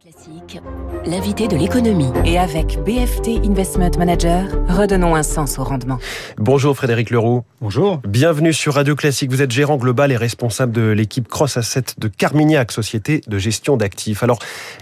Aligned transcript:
Classique, 0.00 0.60
l'invité 1.06 1.48
de 1.48 1.56
l'économie. 1.56 2.12
Et 2.24 2.38
avec 2.38 2.78
BFT 2.84 3.44
Investment 3.44 3.90
Manager, 3.98 4.44
redonnons 4.68 5.16
un 5.16 5.24
sens 5.24 5.58
au 5.58 5.64
rendement. 5.64 5.98
Bonjour 6.36 6.76
Frédéric 6.76 7.10
Leroux. 7.10 7.42
Bonjour. 7.60 7.98
Bienvenue 8.06 8.52
sur 8.52 8.74
Radio 8.74 8.94
Classique. 8.94 9.28
Vous 9.32 9.42
êtes 9.42 9.50
gérant 9.50 9.76
global 9.76 10.12
et 10.12 10.16
responsable 10.16 10.70
de 10.70 10.82
l'équipe 10.82 11.26
Cross 11.26 11.56
Asset 11.56 11.82
de 11.98 12.06
Carmignac, 12.06 12.70
société 12.70 13.22
de 13.26 13.38
gestion 13.38 13.76
d'actifs. 13.76 14.22
Alors, 14.22 14.38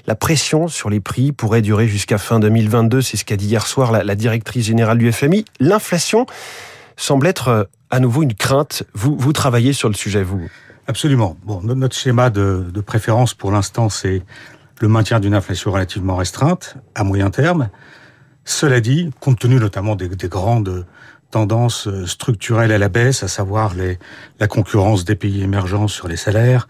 la 0.07 0.17
pression 0.17 0.69
sur 0.69 0.91
les 0.91 1.01
prix 1.01 1.33
pourrait 1.33 1.63
durer 1.63 1.89
jusqu'à 1.89 2.19
fin 2.19 2.39
2022, 2.39 3.01
c'est 3.01 3.17
ce 3.17 3.25
qu'a 3.25 3.37
dit 3.37 3.47
hier 3.47 3.67
soir 3.67 3.93
la, 3.93 4.05
la 4.05 4.17
directrice 4.17 4.67
générale 4.67 4.99
du 4.99 5.11
FMI. 5.11 5.47
L'inflation 5.61 6.27
semble 6.99 7.27
être 7.27 7.49
euh, 7.49 7.65
à 7.89 8.01
nouveau 8.01 8.23
une 8.23 8.35
crainte. 8.35 8.83
Vous, 8.93 9.17
vous 9.19 9.33
travaillez 9.33 9.73
sur 9.73 9.89
le 9.89 9.95
sujet, 9.95 10.23
vous? 10.23 10.47
Absolument. 10.89 11.37
Bon, 11.43 11.63
notre 11.63 11.97
schéma 11.97 12.31
de, 12.31 12.67
de 12.73 12.81
préférence 12.81 13.35
pour 13.35 13.51
l'instant, 13.51 13.89
c'est 13.89 14.23
le 14.81 14.89
maintien 14.89 15.21
d'une 15.21 15.35
inflation 15.35 15.73
relativement 15.73 16.17
restreinte 16.17 16.77
à 16.95 17.05
moyen 17.05 17.31
terme. 17.31 17.71
Cela 18.45 18.81
dit, 18.81 19.11
compte 19.21 19.39
tenu 19.39 19.57
notamment 19.57 19.97
des, 19.97 20.09
des 20.09 20.29
grandes 20.29 20.87
tendances 21.31 21.89
structurelles 22.07 22.73
à 22.73 22.79
la 22.79 22.89
baisse, 22.89 23.23
à 23.23 23.29
savoir 23.29 23.75
les, 23.75 23.99
la 24.39 24.47
concurrence 24.47 25.05
des 25.05 25.17
pays 25.17 25.43
émergents 25.43 25.89
sur 25.89 26.09
les 26.09 26.17
salaires, 26.17 26.69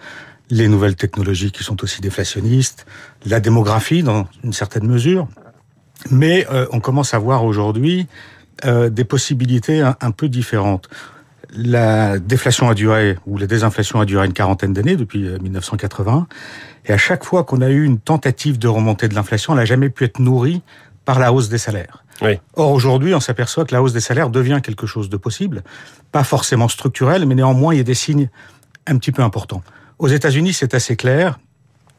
les 0.51 0.69
nouvelles 0.69 0.97
technologies 0.97 1.53
qui 1.53 1.65
sont 1.65 1.83
aussi 1.83 2.01
déflationnistes, 2.01 2.87
la 3.25 3.41
démographie 3.41 4.03
dans 4.03 4.27
une 4.45 4.53
certaine 4.53 4.87
mesure, 4.87 5.29
mais 6.11 6.47
euh, 6.51 6.67
on 6.73 6.81
commence 6.81 7.15
à 7.15 7.19
voir 7.19 7.45
aujourd'hui 7.45 8.07
euh, 8.65 8.89
des 8.89 9.05
possibilités 9.05 9.83
un 9.83 10.11
peu 10.13 10.29
différentes 10.29 10.89
la 11.55 12.19
déflation 12.19 12.69
a 12.69 12.75
duré, 12.75 13.19
ou 13.27 13.39
la 13.39 13.47
désinflation 13.47 14.01
a 14.01 14.05
duré 14.05 14.27
une 14.27 14.33
quarantaine 14.33 14.73
d'années, 14.73 14.97
depuis 14.97 15.21
1980. 15.41 16.27
Et 16.87 16.93
à 16.93 16.99
chaque 16.99 17.25
fois 17.25 17.45
qu'on 17.45 17.61
a 17.61 17.69
eu 17.69 17.85
une 17.85 17.99
tentative 17.99 18.59
de 18.59 18.69
remontée 18.69 19.09
de 19.09 19.15
l'inflation, 19.15 19.53
elle 19.53 19.61
n'a 19.61 19.65
jamais 19.65 19.91
pu 19.91 20.05
être 20.05 20.19
nourrie 20.19 20.63
par 21.05 21.19
la 21.19 21.33
hausse 21.33 21.49
des 21.49 21.59
salaires. 21.59 22.05
Oui. 22.23 22.39
Or, 22.55 22.73
aujourd'hui, 22.73 23.15
on 23.15 23.21
s'aperçoit 23.21 23.65
que 23.65 23.75
la 23.75 23.83
hausse 23.83 23.93
des 23.93 24.01
salaires 24.01 24.31
devient 24.31 24.61
quelque 24.63 24.87
chose 24.87 25.11
de 25.11 25.17
possible. 25.17 25.63
Pas 26.13 26.25
forcément 26.25 26.69
structurel, 26.69 27.27
mais 27.27 27.35
néanmoins, 27.35 27.75
il 27.75 27.79
y 27.79 27.81
a 27.81 27.85
des 27.85 27.95
signes 27.95 28.29
un 28.87 28.97
petit 28.97 29.13
peu 29.13 29.23
importants. 29.23 29.63
Aux 29.99 30.09
États-Unis, 30.09 30.53
c'est 30.53 30.75
assez 30.75 30.97
clair. 30.97 31.39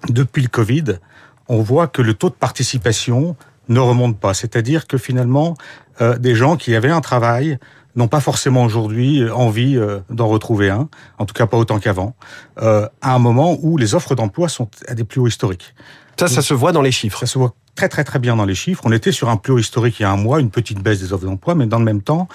Depuis 0.09 0.41
le 0.41 0.47
Covid, 0.47 0.99
on 1.47 1.61
voit 1.61 1.87
que 1.87 2.01
le 2.01 2.13
taux 2.13 2.29
de 2.29 2.35
participation 2.35 3.35
ne 3.69 3.79
remonte 3.79 4.19
pas. 4.19 4.33
C'est-à-dire 4.33 4.87
que 4.87 4.97
finalement, 4.97 5.55
euh, 6.01 6.17
des 6.17 6.35
gens 6.35 6.55
qui 6.55 6.75
avaient 6.75 6.91
un 6.91 7.01
travail 7.01 7.57
n'ont 7.97 8.07
pas 8.07 8.19
forcément 8.21 8.63
aujourd'hui 8.63 9.29
envie 9.29 9.75
euh, 9.75 9.99
d'en 10.09 10.27
retrouver 10.27 10.69
un, 10.69 10.87
en 11.17 11.25
tout 11.25 11.33
cas 11.33 11.47
pas 11.47 11.57
autant 11.57 11.79
qu'avant, 11.79 12.15
euh, 12.61 12.87
à 13.01 13.13
un 13.13 13.19
moment 13.19 13.57
où 13.61 13.77
les 13.77 13.95
offres 13.95 14.15
d'emploi 14.15 14.47
sont 14.47 14.69
à 14.87 14.93
des 14.93 15.03
plus 15.03 15.19
hauts 15.19 15.27
historiques. 15.27 15.73
Ça, 16.19 16.27
ça 16.27 16.41
se 16.41 16.53
voit 16.53 16.71
dans 16.71 16.81
les 16.81 16.91
chiffres. 16.91 17.19
Ça 17.19 17.25
se 17.25 17.37
voit 17.37 17.53
très 17.75 17.89
très 17.89 18.03
très 18.03 18.19
bien 18.19 18.35
dans 18.35 18.45
les 18.45 18.55
chiffres. 18.55 18.81
On 18.85 18.91
était 18.91 19.11
sur 19.11 19.29
un 19.29 19.37
plus 19.37 19.53
haut 19.53 19.59
historique 19.59 19.99
il 19.99 20.03
y 20.03 20.05
a 20.05 20.11
un 20.11 20.17
mois, 20.17 20.39
une 20.39 20.49
petite 20.49 20.81
baisse 20.81 20.99
des 20.99 21.13
offres 21.13 21.25
d'emploi, 21.25 21.53
mais 21.53 21.67
dans 21.67 21.79
le 21.79 21.85
même 21.85 22.01
temps, 22.01 22.27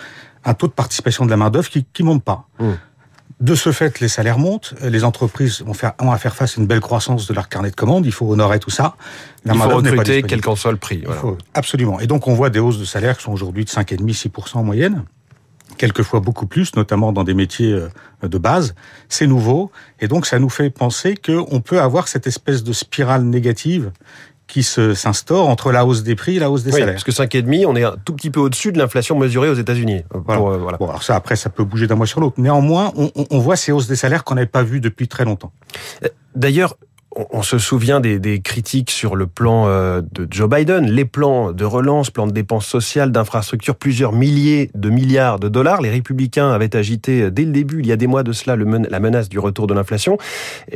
un 0.45 0.55
taux 0.55 0.69
de 0.69 0.73
participation 0.73 1.25
de 1.25 1.31
la 1.31 1.37
main-d'œuvre 1.37 1.69
qui, 1.69 1.85
qui 1.93 2.03
monte 2.03 2.23
pas. 2.23 2.47
Mmh. 2.59 2.71
De 3.41 3.57
ce 3.57 3.73
fait, 3.73 3.99
les 3.99 4.07
salaires 4.07 4.39
montent, 4.39 4.75
les 4.83 5.03
entreprises 5.03 5.63
vont, 5.63 5.75
faire, 5.75 5.95
vont 5.99 6.13
à 6.13 6.19
faire 6.19 6.37
face 6.37 6.57
à 6.57 6.61
une 6.61 6.69
belle 6.69 6.81
croissance 6.81 7.27
de 7.27 7.35
leur 7.35 7.49
carnet 7.49 7.71
de 7.71 7.75
commandes, 7.75 8.07
il 8.07 8.13
faut 8.13 8.31
honorer 8.31 8.61
tout 8.61 8.71
ça. 8.71 8.95
La 9.45 9.55
Il 9.55 9.61
faut 9.61 9.69
recruter 9.69 10.23
quel 10.23 10.41
qu'en 10.41 10.55
soit 10.55 10.71
le 10.71 10.77
prix. 10.77 11.03
Voilà. 11.05 11.21
Faut, 11.21 11.39
absolument. 11.55 11.99
Et 11.99 12.07
donc 12.07 12.29
on 12.29 12.35
voit 12.35 12.51
des 12.51 12.61
hausses 12.61 12.79
de 12.79 12.85
salaires 12.85 13.17
qui 13.17 13.25
sont 13.25 13.33
aujourd'hui 13.33 13.65
de 13.65 13.71
5,5-6% 13.71 14.59
en 14.59 14.63
moyenne 14.63 15.05
quelquefois 15.77 16.21
beaucoup 16.21 16.47
plus, 16.47 16.75
notamment 16.77 17.13
dans 17.13 17.25
des 17.25 17.35
métiers 17.35 17.73
euh, 17.73 17.89
de 18.29 18.39
base. 18.39 18.75
C'est 19.09 19.27
nouveau, 19.27 19.71
et 20.01 20.09
donc 20.09 20.27
ça 20.27 20.39
nous 20.39 20.49
fait 20.49 20.71
penser 20.71 21.15
qu'on 21.17 21.61
peut 21.61 21.81
avoir 21.81 22.09
cette 22.09 22.27
espèce 22.27 22.63
de 22.63 22.73
spirale 22.73 23.25
négative 23.25 23.93
qui 24.49 24.63
s'instaure 24.63 25.49
entre 25.49 25.73
la 25.73 25.87
hausse 25.87 26.03
des 26.03 26.15
prix 26.15 26.37
et 26.37 26.39
la 26.39 26.51
hausse 26.51 26.63
des 26.63 26.73
oui, 26.73 26.81
salaires. 26.81 26.95
Parce 26.95 27.05
que 27.05 27.11
5,5, 27.11 27.65
on 27.67 27.75
est 27.75 27.85
un 27.85 27.97
tout 28.05 28.13
petit 28.13 28.29
peu 28.29 28.39
au-dessus 28.39 28.71
de 28.71 28.79
l'inflation 28.79 29.19
mesurée 29.19 29.49
aux 29.49 29.55
États-Unis. 29.55 30.03
Voilà. 30.11 30.43
Euh, 30.43 30.59
voilà. 30.59 30.77
Bon, 30.77 30.89
alors 30.89 31.03
ça, 31.03 31.17
après, 31.17 31.37
ça 31.37 31.49
peut 31.49 31.65
bouger 31.65 31.87
d'un 31.87 31.95
mois 31.95 32.07
sur 32.07 32.21
l'autre. 32.21 32.35
Néanmoins, 32.39 32.93
on, 32.95 33.11
on 33.31 33.39
voit 33.39 33.57
ces 33.57 33.73
hausses 33.73 33.87
des 33.87 33.97
salaires 33.97 34.25
qu'on 34.25 34.35
n'avait 34.35 34.47
pas 34.47 34.63
vues 34.63 34.81
depuis 34.81 35.09
très 35.09 35.25
longtemps. 35.25 35.53
D'ailleurs, 36.37 36.77
on 37.15 37.43
se 37.43 37.59
souvient 37.59 38.01
des, 38.01 38.41
critiques 38.41 38.91
sur 38.91 39.17
le 39.17 39.27
plan 39.27 39.67
euh, 39.67 40.01
de 40.13 40.27
Joe 40.31 40.49
Biden, 40.49 40.87
les 40.91 41.05
plans 41.05 41.53
de 41.53 41.65
relance, 41.65 42.11
plans 42.11 42.27
de 42.27 42.33
dépenses 42.33 42.67
sociales, 42.67 43.13
d'infrastructures, 43.13 43.77
plusieurs 43.77 44.13
milliers 44.13 44.71
de 44.75 44.91
milliards 44.91 45.39
de 45.39 45.49
dollars. 45.49 45.83
Les 45.83 45.91
républicains 45.91 46.51
avaient 46.51 46.75
agité 46.75 47.31
dès 47.31 47.45
le 47.45 47.53
début, 47.53 47.81
il 47.81 47.87
y 47.87 47.93
a 47.93 47.97
des 47.97 48.07
mois 48.07 48.23
de 48.23 48.33
cela, 48.33 48.57
la 48.57 49.01
menace 49.01 49.29
du 49.29 49.39
retour 49.39 49.67
de 49.67 49.75
l'inflation. 49.75 50.17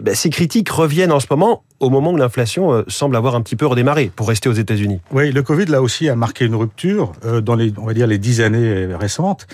Ben, 0.02 0.14
ces 0.14 0.30
critiques 0.30 0.68
reviennent 0.68 1.12
en 1.12 1.20
ce 1.20 1.26
moment, 1.30 1.62
au 1.80 1.90
moment 1.90 2.12
où 2.12 2.16
l'inflation 2.16 2.72
euh, 2.72 2.82
semble 2.88 3.16
avoir 3.16 3.34
un 3.34 3.40
petit 3.40 3.56
peu 3.56 3.66
redémarré, 3.66 4.10
pour 4.14 4.28
rester 4.28 4.48
aux 4.48 4.54
États-Unis. 4.54 5.00
Oui, 5.12 5.32
le 5.32 5.42
Covid, 5.42 5.66
là 5.66 5.82
aussi, 5.82 6.08
a 6.08 6.16
marqué 6.16 6.44
une 6.44 6.54
rupture 6.54 7.12
euh, 7.24 7.40
dans 7.40 7.54
les, 7.54 7.72
on 7.78 7.86
va 7.86 7.94
dire, 7.94 8.06
les 8.06 8.18
dix 8.18 8.40
années 8.40 8.94
récentes 8.94 9.46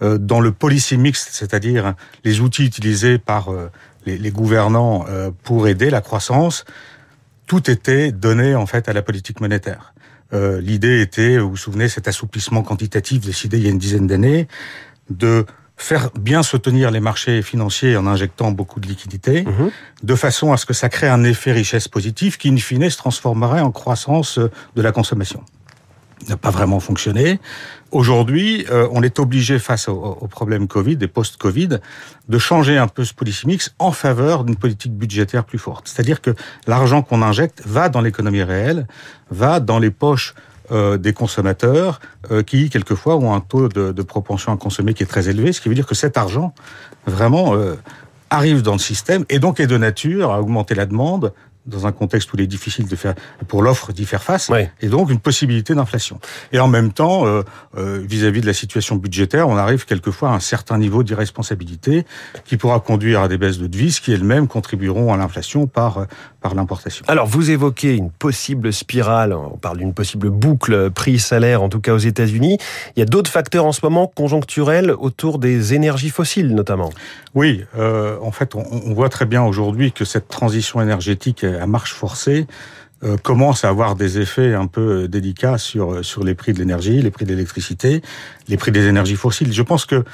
dans 0.00 0.40
le 0.40 0.50
policy 0.50 0.98
mix, 0.98 1.28
c'est-à-dire 1.30 1.94
les 2.24 2.40
outils 2.40 2.64
utilisés 2.64 3.16
par 3.16 3.48
les, 4.06 4.18
les 4.18 4.30
gouvernants 4.30 5.06
euh, 5.08 5.30
pour 5.42 5.68
aider 5.68 5.90
la 5.90 6.00
croissance, 6.00 6.64
tout 7.46 7.70
était 7.70 8.12
donné 8.12 8.54
en 8.54 8.66
fait 8.66 8.88
à 8.88 8.92
la 8.92 9.02
politique 9.02 9.40
monétaire. 9.40 9.94
Euh, 10.32 10.60
L'idée 10.60 11.00
était, 11.00 11.38
vous 11.38 11.50
vous 11.50 11.56
souvenez, 11.56 11.88
cet 11.88 12.08
assouplissement 12.08 12.62
quantitatif 12.62 13.24
décidé 13.24 13.58
il 13.58 13.64
y 13.64 13.66
a 13.66 13.70
une 13.70 13.78
dizaine 13.78 14.06
d'années, 14.06 14.48
de 15.10 15.44
faire 15.76 16.10
bien 16.12 16.42
soutenir 16.42 16.90
les 16.90 17.00
marchés 17.00 17.42
financiers 17.42 17.96
en 17.96 18.06
injectant 18.06 18.52
beaucoup 18.52 18.80
de 18.80 18.86
liquidités, 18.86 19.42
mmh. 19.42 19.70
de 20.02 20.14
façon 20.14 20.52
à 20.52 20.56
ce 20.56 20.66
que 20.66 20.72
ça 20.72 20.88
crée 20.88 21.08
un 21.08 21.24
effet 21.24 21.52
richesse 21.52 21.88
positif 21.88 22.38
qui, 22.38 22.48
in 22.48 22.56
fine, 22.56 22.88
se 22.88 22.96
transformerait 22.96 23.60
en 23.60 23.72
croissance 23.72 24.38
de 24.38 24.82
la 24.82 24.92
consommation 24.92 25.42
n'a 26.28 26.36
pas 26.36 26.50
vraiment 26.50 26.80
fonctionné. 26.80 27.40
Aujourd'hui, 27.90 28.66
euh, 28.70 28.88
on 28.90 29.02
est 29.02 29.18
obligé, 29.18 29.58
face 29.58 29.88
au, 29.88 30.18
au 30.20 30.26
problème 30.26 30.66
Covid 30.66 30.98
et 31.00 31.06
post-Covid, 31.06 31.78
de 32.28 32.38
changer 32.38 32.76
un 32.76 32.88
peu 32.88 33.04
ce 33.04 33.14
policy 33.14 33.46
mix 33.46 33.74
en 33.78 33.92
faveur 33.92 34.44
d'une 34.44 34.56
politique 34.56 34.92
budgétaire 34.92 35.44
plus 35.44 35.58
forte. 35.58 35.88
C'est-à-dire 35.88 36.20
que 36.20 36.34
l'argent 36.66 37.02
qu'on 37.02 37.22
injecte 37.22 37.62
va 37.66 37.88
dans 37.88 38.00
l'économie 38.00 38.42
réelle, 38.42 38.86
va 39.30 39.60
dans 39.60 39.78
les 39.78 39.90
poches 39.90 40.34
euh, 40.72 40.96
des 40.96 41.12
consommateurs 41.12 42.00
euh, 42.30 42.42
qui, 42.42 42.70
quelquefois, 42.70 43.16
ont 43.16 43.34
un 43.34 43.40
taux 43.40 43.68
de, 43.68 43.92
de, 43.92 44.02
propension 44.02 44.52
à 44.52 44.56
consommer 44.56 44.94
qui 44.94 45.02
est 45.02 45.06
très 45.06 45.28
élevé, 45.28 45.52
ce 45.52 45.60
qui 45.60 45.68
veut 45.68 45.74
dire 45.74 45.86
que 45.86 45.94
cet 45.94 46.16
argent, 46.16 46.54
vraiment, 47.06 47.54
arrive 48.30 48.62
dans 48.62 48.72
le 48.72 48.78
système 48.78 49.24
et 49.28 49.38
donc 49.38 49.60
est 49.60 49.66
de 49.66 49.78
nature 49.78 50.32
à 50.32 50.40
augmenter 50.40 50.74
la 50.74 50.86
demande, 50.86 51.32
dans 51.66 51.86
un 51.86 51.92
contexte 51.92 52.32
où 52.32 52.36
il 52.36 52.42
est 52.42 52.46
difficile 52.46 52.86
de 52.86 52.96
faire 52.96 53.14
pour 53.48 53.62
l'offre 53.62 53.92
d'y 53.92 54.04
faire 54.04 54.22
face, 54.22 54.50
oui. 54.50 54.66
et 54.80 54.88
donc 54.88 55.10
une 55.10 55.18
possibilité 55.18 55.74
d'inflation. 55.74 56.20
Et 56.52 56.58
en 56.58 56.68
même 56.68 56.92
temps, 56.92 57.24
vis-à-vis 57.24 57.44
euh, 57.78 58.06
vis 58.06 58.22
-vis 58.22 58.40
de 58.40 58.46
la 58.46 58.54
situation 58.54 58.96
budgétaire, 58.96 59.48
on 59.48 59.56
arrive 59.56 59.84
quelquefois 59.86 60.30
à 60.30 60.32
un 60.34 60.40
certain 60.40 60.78
niveau 60.78 61.02
d'irresponsabilité 61.02 62.04
qui 62.44 62.56
pourra 62.56 62.80
conduire 62.80 63.22
à 63.22 63.28
des 63.28 63.38
baisses 63.38 63.58
de 63.58 63.66
devises 63.66 64.00
qui 64.00 64.12
elles-mêmes 64.12 64.48
contribueront 64.48 65.12
à 65.12 65.16
l'inflation 65.16 65.66
par 65.66 66.06
par 66.40 66.54
l'importation. 66.54 67.04
Alors 67.08 67.26
vous 67.26 67.50
évoquez 67.50 67.96
une 67.96 68.10
possible 68.10 68.70
spirale, 68.70 69.32
on 69.32 69.56
parle 69.56 69.78
d'une 69.78 69.94
possible 69.94 70.28
boucle 70.28 70.90
prix-salaire, 70.90 71.62
en 71.62 71.70
tout 71.70 71.80
cas 71.80 71.94
aux 71.94 72.04
États-Unis. 72.12 72.58
Il 72.96 73.00
y 73.00 73.02
a 73.02 73.06
d'autres 73.06 73.30
facteurs 73.30 73.64
en 73.64 73.72
ce 73.72 73.80
moment 73.82 74.06
conjoncturels 74.06 74.90
autour 74.90 75.38
des 75.38 75.72
énergies 75.72 76.10
fossiles, 76.10 76.54
notamment. 76.54 76.90
Oui, 77.34 77.64
euh, 77.78 78.18
en 78.20 78.30
fait, 78.30 78.54
on, 78.54 78.64
on 78.70 78.92
voit 78.92 79.08
très 79.08 79.24
bien 79.24 79.42
aujourd'hui 79.42 79.92
que 79.92 80.04
cette 80.04 80.28
transition 80.28 80.82
énergétique 80.82 81.44
à 81.60 81.66
marche 81.66 81.94
forcée 81.94 82.46
euh, 83.02 83.16
commence 83.16 83.64
à 83.64 83.68
avoir 83.68 83.96
des 83.96 84.18
effets 84.18 84.54
un 84.54 84.66
peu 84.66 85.08
délicats 85.08 85.58
sur 85.58 86.04
sur 86.04 86.24
les 86.24 86.34
prix 86.34 86.52
de 86.52 86.58
l'énergie, 86.58 87.02
les 87.02 87.10
prix 87.10 87.24
de 87.24 87.30
l'électricité, 87.30 88.02
les 88.48 88.56
prix 88.56 88.72
des 88.72 88.86
énergies 88.86 89.16
fossiles. 89.16 89.52
Je 89.52 89.62
pense 89.62 89.84
que 89.84 90.04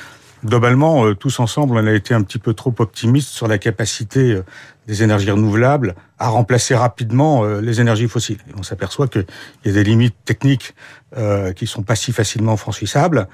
globalement, 0.45 1.07
euh, 1.07 1.15
tous 1.15 1.41
ensemble, 1.41 1.77
on 1.77 1.87
a 1.87 1.93
été 1.93 2.15
un 2.15 2.23
petit 2.23 2.39
peu 2.39 2.55
trop 2.55 2.75
optimistes 2.79 3.29
sur 3.29 3.49
la 3.49 3.59
capacité 3.59 4.33
euh, 4.33 4.43
des 4.87 5.03
énergies 5.03 5.31
renouvelables 5.31 5.95
à 6.19 6.29
remplacer 6.29 6.75
rapidement 6.75 7.45
euh, 7.45 7.61
les 7.61 7.81
énergies 7.81 8.09
fossiles. 8.09 8.39
On 8.59 8.63
s'aperçoit 8.63 9.09
qu'il 9.09 9.27
y 9.65 9.69
a 9.69 9.73
des 9.73 9.85
limites 9.85 10.17
techniques 10.25 10.75
euh, 11.17 11.53
qui 11.53 11.67
sont 11.67 11.83
pas 11.83 11.97
si 11.97 12.13
facilement 12.13 12.57
franchissables. 12.57 13.29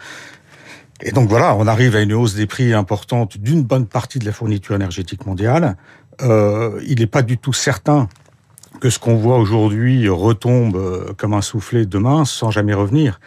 Et 1.02 1.12
donc 1.12 1.28
voilà, 1.28 1.54
on 1.56 1.66
arrive 1.66 1.94
à 1.94 2.00
une 2.00 2.12
hausse 2.12 2.34
des 2.34 2.46
prix 2.46 2.72
importante 2.72 3.38
d'une 3.38 3.62
bonne 3.62 3.86
partie 3.86 4.18
de 4.18 4.24
la 4.24 4.32
fourniture 4.32 4.74
énergétique 4.74 5.26
mondiale. 5.26 5.76
Euh, 6.22 6.80
il 6.86 7.00
n'est 7.00 7.06
pas 7.06 7.22
du 7.22 7.36
tout 7.36 7.52
certain 7.52 8.08
que 8.80 8.90
ce 8.90 8.98
qu'on 8.98 9.16
voit 9.16 9.38
aujourd'hui 9.38 10.08
retombe 10.08 11.14
comme 11.16 11.34
un 11.34 11.42
soufflet 11.42 11.86
demain 11.86 12.24
sans 12.24 12.50
jamais 12.50 12.74
revenir. 12.74 13.20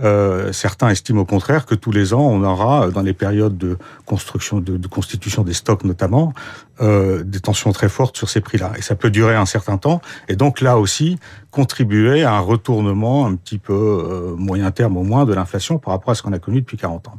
Euh, 0.00 0.52
certains 0.52 0.88
estiment 0.88 1.22
au 1.22 1.24
contraire 1.26 1.66
que 1.66 1.74
tous 1.74 1.92
les 1.92 2.14
ans, 2.14 2.22
on 2.22 2.42
aura, 2.42 2.90
dans 2.90 3.02
les 3.02 3.12
périodes 3.12 3.58
de 3.58 3.76
construction, 4.06 4.60
de, 4.60 4.76
de 4.76 4.86
constitution 4.86 5.42
des 5.42 5.52
stocks 5.52 5.84
notamment, 5.84 6.32
euh, 6.80 7.22
des 7.22 7.40
tensions 7.40 7.72
très 7.72 7.88
fortes 7.88 8.16
sur 8.16 8.30
ces 8.30 8.40
prix-là. 8.40 8.72
Et 8.78 8.82
ça 8.82 8.94
peut 8.94 9.10
durer 9.10 9.36
un 9.36 9.46
certain 9.46 9.76
temps. 9.76 10.00
Et 10.28 10.36
donc 10.36 10.60
là 10.60 10.78
aussi, 10.78 11.18
contribuer 11.50 12.24
à 12.24 12.34
un 12.34 12.40
retournement 12.40 13.26
un 13.26 13.34
petit 13.34 13.58
peu 13.58 13.72
euh, 13.72 14.34
moyen 14.36 14.70
terme 14.70 14.96
au 14.96 15.02
moins 15.02 15.26
de 15.26 15.34
l'inflation 15.34 15.78
par 15.78 15.92
rapport 15.92 16.12
à 16.12 16.14
ce 16.14 16.22
qu'on 16.22 16.32
a 16.32 16.38
connu 16.38 16.60
depuis 16.60 16.78
40 16.78 17.08
ans. 17.08 17.18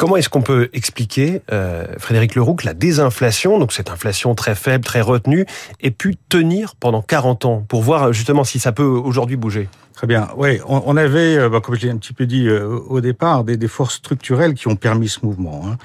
Comment 0.00 0.16
est-ce 0.16 0.30
qu'on 0.30 0.40
peut 0.40 0.70
expliquer, 0.72 1.42
euh, 1.52 1.84
Frédéric 1.98 2.34
Leroux, 2.34 2.54
que 2.54 2.64
la 2.64 2.72
désinflation, 2.72 3.58
donc 3.58 3.70
cette 3.70 3.90
inflation 3.90 4.34
très 4.34 4.54
faible, 4.54 4.82
très 4.82 5.02
retenue, 5.02 5.44
ait 5.82 5.90
pu 5.90 6.16
tenir 6.30 6.74
pendant 6.74 7.02
40 7.02 7.44
ans 7.44 7.66
pour 7.68 7.82
voir 7.82 8.14
justement 8.14 8.42
si 8.42 8.58
ça 8.58 8.72
peut 8.72 8.82
aujourd'hui 8.82 9.36
bouger? 9.36 9.68
Très 9.92 10.06
bien. 10.06 10.28
Oui, 10.38 10.58
on, 10.66 10.96
avait, 10.96 11.36
euh, 11.36 11.50
bah, 11.50 11.60
comme 11.60 11.74
je 11.74 11.82
l'ai 11.82 11.90
un 11.90 11.98
petit 11.98 12.14
peu 12.14 12.24
dit 12.24 12.48
euh, 12.48 12.66
au 12.88 13.02
départ, 13.02 13.44
des, 13.44 13.58
des, 13.58 13.68
forces 13.68 13.96
structurelles 13.96 14.54
qui 14.54 14.68
ont 14.68 14.76
permis 14.76 15.10
ce 15.10 15.18
mouvement. 15.22 15.76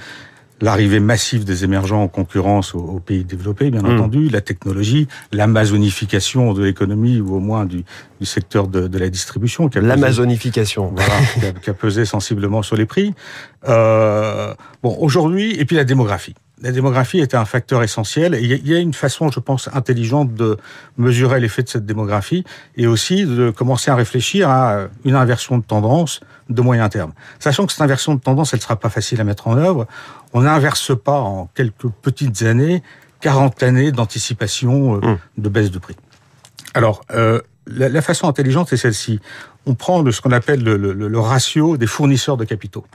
L'arrivée 0.61 1.01
massive 1.01 1.43
des 1.43 1.65
émergents 1.65 2.03
en 2.03 2.07
concurrence 2.07 2.75
aux, 2.75 2.99
pays 2.99 3.25
développés, 3.25 3.71
bien 3.71 3.81
mmh. 3.81 3.95
entendu, 3.95 4.29
la 4.29 4.39
technologie, 4.39 5.07
l'amazonification 5.33 6.53
de 6.53 6.63
l'économie 6.63 7.19
ou 7.19 7.35
au 7.35 7.39
moins 7.39 7.65
du, 7.65 7.83
du 8.19 8.25
secteur 8.25 8.67
de, 8.67 8.87
de, 8.87 8.97
la 8.97 9.09
distribution. 9.09 9.69
L'amazonification. 9.75 10.93
Voilà, 10.95 11.13
qui, 11.39 11.45
a, 11.45 11.51
qui, 11.51 11.69
a, 11.69 11.73
pesé 11.73 12.05
sensiblement 12.05 12.61
sur 12.61 12.77
les 12.77 12.85
prix. 12.85 13.13
Euh, 13.67 14.53
bon, 14.81 14.95
aujourd'hui, 14.99 15.59
et 15.59 15.65
puis 15.65 15.75
la 15.75 15.83
démographie. 15.83 16.35
La 16.61 16.71
démographie 16.71 17.19
était 17.19 17.35
un 17.35 17.45
facteur 17.45 17.83
essentiel. 17.83 18.33
Et 18.33 18.41
il 18.41 18.67
y 18.67 18.73
a 18.73 18.79
une 18.79 18.93
façon, 18.93 19.29
je 19.29 19.39
pense, 19.39 19.69
intelligente 19.73 20.33
de 20.33 20.57
mesurer 20.97 21.39
l'effet 21.39 21.63
de 21.63 21.69
cette 21.69 21.85
démographie 21.85 22.45
et 22.77 22.87
aussi 22.87 23.25
de 23.25 23.49
commencer 23.49 23.91
à 23.91 23.95
réfléchir 23.95 24.49
à 24.49 24.87
une 25.03 25.15
inversion 25.15 25.57
de 25.57 25.63
tendance 25.63 26.21
de 26.49 26.61
moyen 26.61 26.87
terme. 26.89 27.11
Sachant 27.39 27.65
que 27.65 27.73
cette 27.73 27.81
inversion 27.81 28.15
de 28.15 28.21
tendance, 28.21 28.53
elle 28.53 28.59
ne 28.59 28.63
sera 28.63 28.77
pas 28.77 28.89
facile 28.89 29.19
à 29.19 29.23
mettre 29.23 29.47
en 29.47 29.57
œuvre, 29.57 29.87
on 30.35 30.41
n'inverse 30.41 30.91
pas 30.95 31.21
en 31.21 31.49
quelques 31.55 31.87
petites 32.01 32.43
années 32.43 32.83
40 33.21 33.63
années 33.63 33.91
d'anticipation 33.91 34.97
euh, 34.97 34.99
mmh. 34.99 35.17
de 35.37 35.49
baisse 35.49 35.71
de 35.71 35.79
prix. 35.79 35.95
Alors, 36.73 37.01
euh, 37.11 37.41
la, 37.65 37.87
la, 37.87 38.01
façon 38.01 38.27
intelligente, 38.27 38.67
c'est 38.69 38.77
celle-ci. 38.77 39.21
On 39.65 39.75
prend 39.75 40.03
de 40.03 40.11
ce 40.11 40.19
qu'on 40.21 40.33
appelle 40.33 40.61
le, 40.61 40.75
le, 40.75 40.93
le, 40.93 41.19
ratio 41.19 41.77
des 41.77 41.87
fournisseurs 41.87 42.35
de 42.35 42.43
capitaux. 42.43 42.85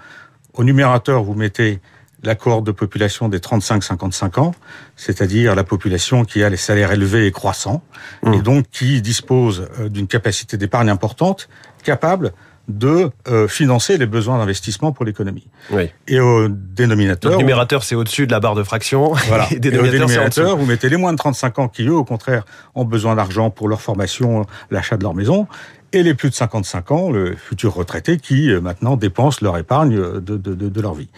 Au 0.53 0.65
numérateur, 0.65 1.25
vous 1.25 1.35
mettez 1.35 1.81
la 2.23 2.35
cohorte 2.35 2.65
de 2.65 2.73
population 2.73 3.31
des 3.31 3.39
35-55 3.39 4.39
ans, 4.39 4.55
c'est-à-dire 4.95 5.55
la 5.55 5.65
population 5.65 6.27
qui 6.27 6.45
a 6.45 6.51
les 6.51 6.59
salaires 6.59 6.93
élevés 6.93 7.27
et 7.27 7.33
croissants, 7.33 7.83
mmh. 8.23 8.35
et 8.35 8.43
donc 8.43 8.67
qui 8.71 9.01
dispose 9.01 9.67
euh, 9.81 9.89
d'une 9.89 10.07
capacité 10.07 10.59
d'épargne 10.59 10.91
importante, 10.91 11.49
capable 11.83 12.35
de 12.77 13.11
euh, 13.29 13.49
financer 13.49 13.99
les 13.99 14.07
besoins 14.07 14.39
d'investissement 14.39 14.93
pour 14.93 15.05
l'économie. 15.05 15.47
Oui. 15.71 15.91
Et 16.09 16.21
au 16.21 16.49
dénominateur... 16.49 17.33
Le 17.33 17.39
numérateur, 17.39 17.83
c'est 17.85 17.95
au-dessus 17.95 18.27
de 18.27 18.33
la 18.33 18.41
barre 18.41 18.55
de 18.55 18.63
fraction. 18.63 19.13
Voilà. 19.29 19.47
Et, 19.51 19.55
et 19.57 19.79
au 19.79 19.87
dénominateur, 19.87 20.57
vous 20.57 20.67
mettez 20.67 20.89
les 20.89 20.97
moins 20.97 21.13
de 21.13 21.19
35 21.19 21.59
ans 21.59 21.69
qui, 21.69 21.85
eux, 21.85 21.95
au 21.95 22.05
contraire, 22.05 22.45
ont 22.75 22.85
besoin 22.85 23.17
d'argent 23.17 23.51
pour 23.51 23.69
leur 23.69 23.81
formation, 23.81 24.47
l'achat 24.71 24.97
de 24.97 25.03
leur 25.03 25.15
maison, 25.15 25.47
et 25.93 26.03
les 26.03 26.15
plus 26.15 26.31
de 26.31 26.35
55 26.35 26.91
ans, 26.93 27.11
le 27.11 27.35
futur 27.35 27.75
retraité, 27.75 28.17
qui 28.19 28.51
euh, 28.51 28.61
maintenant 28.61 28.97
dépensent 28.97 29.39
leur 29.43 29.57
épargne 29.59 29.97
de, 29.97 30.21
de, 30.21 30.37
de, 30.37 30.69
de, 30.69 30.81
leur 30.81 30.95
vie. 30.95 31.09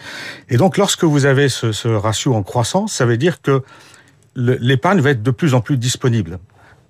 Et 0.49 0.57
donc, 0.57 0.77
lorsque 0.77 1.03
vous 1.03 1.25
avez 1.25 1.49
ce, 1.49 1.71
ce 1.71 1.87
ratio 1.87 2.33
en 2.33 2.43
croissance, 2.43 2.93
ça 2.93 3.05
veut 3.05 3.17
dire 3.17 3.41
que 3.41 3.61
l'épargne 4.35 4.99
va 4.99 5.11
être 5.11 5.21
de 5.21 5.31
plus 5.31 5.53
en 5.53 5.61
plus 5.61 5.77
disponible 5.77 6.39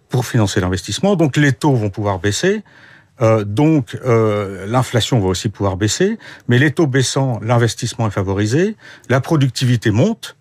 pour 0.09 0.25
financer 0.25 0.61
l'investissement. 0.61 1.15
Donc, 1.15 1.35
les 1.35 1.51
taux 1.51 1.73
vont 1.73 1.89
pouvoir 1.89 2.19
baisser. 2.19 2.63
Euh, 3.21 3.43
donc 3.43 3.97
euh, 4.05 4.65
l'inflation 4.67 5.19
va 5.19 5.27
aussi 5.27 5.49
pouvoir 5.49 5.77
baisser, 5.77 6.17
mais 6.47 6.57
les 6.57 6.71
taux 6.71 6.87
baissant, 6.87 7.39
l'investissement 7.43 8.07
est 8.07 8.11
favorisé, 8.11 8.75
la 9.09 9.21
productivité 9.21 9.91
monte, 9.91 10.35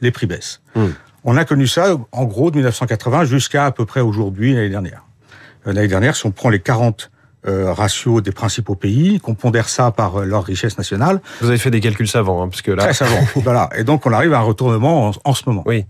les 0.00 0.10
prix 0.10 0.26
baissent. 0.26 0.60
Mmh. 0.76 0.86
On 1.24 1.36
a 1.36 1.44
connu 1.44 1.66
ça 1.66 1.96
en 2.12 2.24
gros 2.24 2.50
de 2.50 2.56
1980 2.56 3.24
jusqu'à 3.24 3.66
à 3.66 3.70
peu 3.70 3.86
près 3.86 4.00
aujourd'hui 4.00 4.54
l'année 4.54 4.68
dernière. 4.68 5.04
Euh, 5.66 5.72
l'année 5.72 5.88
dernière, 5.88 6.16
si 6.16 6.26
on 6.26 6.30
prend 6.30 6.48
les 6.48 6.60
40 6.60 7.10
euh, 7.46 7.72
ratios 7.72 8.22
des 8.22 8.32
principaux 8.32 8.74
pays, 8.74 9.20
qu'on 9.20 9.34
pondère 9.34 9.68
ça 9.68 9.90
par 9.90 10.16
euh, 10.16 10.24
leur 10.24 10.44
richesse 10.44 10.76
nationale. 10.76 11.20
Vous 11.40 11.48
avez 11.48 11.58
fait 11.58 11.70
des 11.70 11.80
calculs 11.80 12.08
savants, 12.08 12.42
hein, 12.42 12.48
parce 12.48 12.62
que 12.62 12.72
là. 12.72 12.84
Très 12.84 12.94
savants. 12.94 13.26
voilà. 13.36 13.70
Et 13.76 13.84
donc 13.84 14.06
on 14.06 14.12
arrive 14.12 14.32
à 14.34 14.38
un 14.38 14.42
retournement 14.42 15.08
en, 15.08 15.12
en 15.24 15.34
ce 15.34 15.42
moment. 15.46 15.62
Oui. 15.66 15.84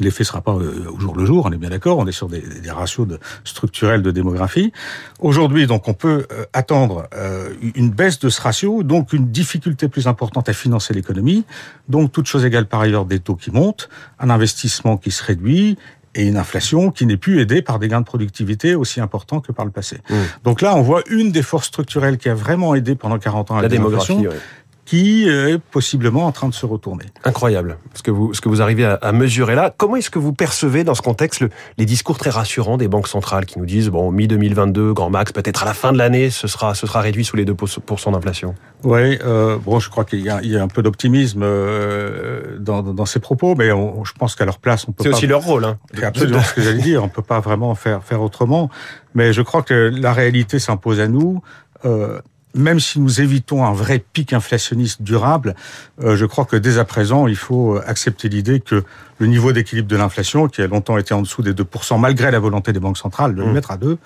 L'effet 0.00 0.24
sera 0.24 0.40
pas 0.40 0.52
euh, 0.52 0.86
au 0.90 0.98
jour 0.98 1.16
le 1.16 1.24
jour, 1.24 1.46
on 1.46 1.52
est 1.52 1.56
bien 1.56 1.70
d'accord. 1.70 1.98
On 1.98 2.06
est 2.06 2.12
sur 2.12 2.28
des, 2.28 2.40
des 2.40 2.70
ratios 2.70 3.06
de, 3.06 3.18
structurels 3.44 4.02
de 4.02 4.10
démographie. 4.10 4.72
Aujourd'hui, 5.20 5.66
donc, 5.66 5.88
on 5.88 5.94
peut 5.94 6.26
euh, 6.32 6.44
attendre 6.52 7.08
euh, 7.14 7.50
une 7.74 7.90
baisse 7.90 8.18
de 8.18 8.28
ce 8.28 8.40
ratio, 8.40 8.82
donc 8.82 9.12
une 9.12 9.30
difficulté 9.30 9.88
plus 9.88 10.06
importante 10.06 10.48
à 10.48 10.52
financer 10.52 10.94
l'économie. 10.94 11.44
Donc, 11.88 12.12
toute 12.12 12.26
chose 12.26 12.44
égale 12.44 12.66
par 12.66 12.80
ailleurs, 12.80 13.04
des 13.04 13.18
taux 13.18 13.36
qui 13.36 13.50
montent, 13.50 13.88
un 14.18 14.30
investissement 14.30 14.96
qui 14.96 15.10
se 15.10 15.22
réduit 15.22 15.76
et 16.14 16.26
une 16.26 16.36
inflation 16.36 16.90
qui 16.90 17.06
n'est 17.06 17.16
plus 17.16 17.40
aidée 17.40 17.62
par 17.62 17.78
des 17.78 17.88
gains 17.88 18.00
de 18.00 18.06
productivité 18.06 18.74
aussi 18.74 19.00
importants 19.00 19.40
que 19.40 19.50
par 19.50 19.64
le 19.64 19.70
passé. 19.70 19.96
Mmh. 20.10 20.14
Donc 20.44 20.60
là, 20.60 20.76
on 20.76 20.82
voit 20.82 21.02
une 21.08 21.32
des 21.32 21.40
forces 21.40 21.68
structurelles 21.68 22.18
qui 22.18 22.28
a 22.28 22.34
vraiment 22.34 22.74
aidé 22.74 22.96
pendant 22.96 23.18
40 23.18 23.50
ans 23.50 23.56
la, 23.56 23.62
la 23.62 23.68
démographie. 23.68 24.26
Ouais 24.26 24.36
qui 24.84 25.28
est 25.28 25.58
possiblement 25.58 26.26
en 26.26 26.32
train 26.32 26.48
de 26.48 26.54
se 26.54 26.66
retourner. 26.66 27.04
Incroyable, 27.24 27.78
ce 27.94 28.02
que 28.02 28.10
vous, 28.10 28.34
ce 28.34 28.40
que 28.40 28.48
vous 28.48 28.60
arrivez 28.60 28.84
à, 28.84 28.94
à 28.94 29.12
mesurer 29.12 29.54
là. 29.54 29.72
Comment 29.76 29.96
est-ce 29.96 30.10
que 30.10 30.18
vous 30.18 30.32
percevez 30.32 30.82
dans 30.84 30.94
ce 30.94 31.02
contexte 31.02 31.40
le, 31.40 31.50
les 31.78 31.86
discours 31.86 32.18
très 32.18 32.30
rassurants 32.30 32.76
des 32.76 32.88
banques 32.88 33.08
centrales 33.08 33.46
qui 33.46 33.58
nous 33.58 33.66
disent, 33.66 33.90
bon, 33.90 34.10
mi-2022, 34.10 34.92
grand 34.92 35.10
max, 35.10 35.32
peut-être 35.32 35.62
à 35.62 35.66
la 35.66 35.74
fin 35.74 35.92
de 35.92 35.98
l'année, 35.98 36.30
ce 36.30 36.48
sera, 36.48 36.74
ce 36.74 36.86
sera 36.86 37.00
réduit 37.00 37.24
sous 37.24 37.36
les 37.36 37.44
2% 37.44 38.12
d'inflation 38.12 38.54
Oui, 38.82 39.18
euh, 39.24 39.56
bon, 39.58 39.78
je 39.78 39.88
crois 39.88 40.04
qu'il 40.04 40.20
y, 40.20 40.24
y, 40.24 40.56
a 40.56 40.62
un 40.62 40.68
peu 40.68 40.82
d'optimisme 40.82 41.42
euh, 41.42 42.58
dans, 42.58 42.82
dans, 42.82 43.06
ces 43.06 43.20
propos, 43.20 43.54
mais 43.54 43.70
on, 43.72 44.04
je 44.04 44.12
pense 44.12 44.34
qu'à 44.34 44.44
leur 44.44 44.58
place, 44.58 44.86
on 44.88 44.92
peut 44.92 45.04
C'est 45.04 45.10
aussi 45.10 45.26
leur 45.26 45.42
rôle. 45.42 45.64
Hein. 45.64 45.78
C'est 45.94 46.04
absolument 46.04 46.42
ce 46.42 46.54
que 46.54 46.62
j'allais 46.62 46.82
dire, 46.82 47.04
on 47.04 47.08
peut 47.08 47.22
pas 47.22 47.40
vraiment 47.40 47.74
faire, 47.74 48.02
faire 48.02 48.20
autrement, 48.20 48.68
mais 49.14 49.32
je 49.32 49.42
crois 49.42 49.62
que 49.62 49.92
la 49.94 50.12
réalité 50.12 50.58
s'impose 50.58 51.00
à 51.00 51.08
nous. 51.08 51.42
Euh, 51.84 52.20
même 52.54 52.80
si 52.80 53.00
nous 53.00 53.20
évitons 53.20 53.64
un 53.64 53.72
vrai 53.72 54.04
pic 54.12 54.32
inflationniste 54.32 55.02
durable, 55.02 55.54
euh, 56.02 56.16
je 56.16 56.26
crois 56.26 56.44
que 56.44 56.56
dès 56.56 56.78
à 56.78 56.84
présent, 56.84 57.26
il 57.26 57.36
faut 57.36 57.78
accepter 57.86 58.28
l'idée 58.28 58.60
que 58.60 58.84
le 59.18 59.26
niveau 59.26 59.52
d'équilibre 59.52 59.88
de 59.88 59.96
l'inflation, 59.96 60.48
qui 60.48 60.62
a 60.62 60.66
longtemps 60.66 60.98
été 60.98 61.14
en 61.14 61.22
dessous 61.22 61.42
des 61.42 61.52
2%, 61.52 61.98
malgré 61.98 62.30
la 62.30 62.38
volonté 62.38 62.72
des 62.72 62.80
banques 62.80 62.98
centrales 62.98 63.34
de 63.34 63.42
le 63.42 63.48
mmh. 63.48 63.52
mettre 63.52 63.70
à 63.70 63.76
2, 63.76 63.98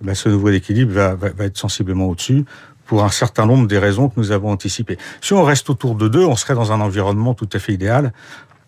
eh 0.00 0.04
ben 0.04 0.14
ce 0.14 0.28
niveau 0.28 0.50
d'équilibre 0.50 0.92
va, 0.92 1.14
va, 1.14 1.28
va, 1.30 1.44
être 1.44 1.58
sensiblement 1.58 2.06
au-dessus 2.06 2.44
pour 2.86 3.04
un 3.04 3.10
certain 3.10 3.46
nombre 3.46 3.68
des 3.68 3.78
raisons 3.78 4.08
que 4.08 4.14
nous 4.18 4.32
avons 4.32 4.50
anticipées. 4.50 4.98
Si 5.20 5.32
on 5.32 5.42
reste 5.42 5.70
autour 5.70 5.94
de 5.94 6.08
2, 6.08 6.24
on 6.24 6.36
serait 6.36 6.54
dans 6.54 6.72
un 6.72 6.80
environnement 6.80 7.34
tout 7.34 7.48
à 7.52 7.58
fait 7.58 7.72
idéal 7.72 8.12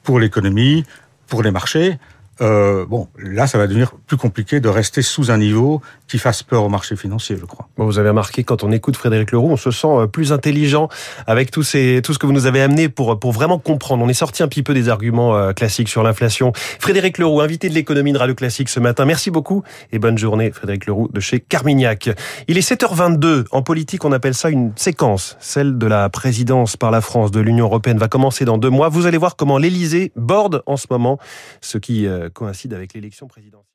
pour 0.03 0.21
l'économie, 0.21 0.85
pour 1.27 1.43
les 1.43 1.51
marchés, 1.51 1.99
euh, 2.41 2.85
bon, 2.87 3.09
là, 3.19 3.47
ça 3.47 3.59
va 3.59 3.67
devenir 3.67 3.93
plus 4.07 4.17
compliqué 4.17 4.61
de 4.61 4.69
rester 4.69 5.03
sous 5.03 5.31
un 5.31 5.39
niveau 5.39 5.81
qui 6.09 6.19
fasse 6.19 6.43
peur 6.43 6.65
au 6.65 6.69
marché 6.69 6.97
financier, 6.97 7.37
je 7.39 7.45
crois. 7.45 7.69
Bon, 7.77 7.85
vous 7.85 7.99
avez 7.99 8.09
remarqué, 8.09 8.45
quand 8.45 8.65
on 8.65 8.73
écoute 8.73 8.97
Frédéric 8.97 9.31
Leroux, 9.33 9.51
on 9.51 9.57
se 9.57 9.71
sent 9.71 9.87
euh, 9.89 10.07
plus 10.07 10.33
intelligent 10.33 10.89
avec 11.27 11.51
tous 11.51 11.63
ces, 11.63 12.01
tout 12.03 12.13
ce 12.13 12.19
que 12.19 12.27
vous 12.27 12.33
nous 12.33 12.47
avez 12.47 12.61
amené 12.61 12.89
pour, 12.89 13.19
pour 13.19 13.33
vraiment 13.33 13.59
comprendre. 13.59 14.05
On 14.05 14.09
est 14.09 14.15
sorti 14.15 14.43
un 14.43 14.49
petit 14.49 14.63
peu 14.63 14.75
des 14.75 14.89
arguments 14.89 15.37
euh, 15.37 15.53
classiques 15.53 15.89
sur 15.89 16.03
l'inflation. 16.03 16.53
Frédéric 16.55 17.19
Leroux, 17.19 17.41
invité 17.41 17.69
de 17.69 17.75
l'économie 17.75 18.13
de 18.13 18.19
Radio 18.19 18.35
Classique 18.35 18.69
ce 18.69 18.81
matin. 18.81 19.05
Merci 19.05 19.31
beaucoup 19.31 19.63
et 19.93 19.99
bonne 19.99 20.19
journée, 20.19 20.51
Frédéric 20.51 20.87
Leroux 20.87 21.09
de 21.13 21.21
chez 21.21 21.41
Carmignac. 21.41 22.11
Il 22.49 22.59
est 22.59 22.69
7h22. 22.69 23.45
En 23.53 23.63
politique, 23.63 24.05
on 24.05 24.13
appelle 24.13 24.35
ça 24.35 24.51
une 24.51 24.73
séquence. 24.77 25.37
Celle 25.41 25.79
de 25.79 25.87
la 25.87 26.09
présidence 26.09 26.77
par 26.77 26.91
la 26.91 27.01
France 27.01 27.31
de 27.31 27.41
l'Union 27.41 27.67
Européenne 27.67 27.99
va 27.99 28.09
commencer 28.09 28.45
dans 28.45 28.59
deux 28.59 28.71
mois. 28.71 28.89
Vous 28.89 29.07
allez 29.07 29.19
voir 29.19 29.37
comment 29.37 29.59
l'Elysée 29.59 30.13
borde 30.17 30.63
en 30.67 30.77
ce 30.77 30.87
moment, 30.91 31.19
ce 31.61 31.79
qui 31.79 32.07
coïncide 32.31 32.75
avec 32.75 32.95
l'élection 32.95 33.27
présidentielle. 33.27 33.71